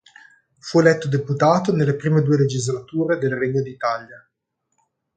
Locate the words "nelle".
1.75-1.95